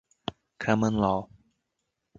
common 0.57 0.97
law 0.97 1.29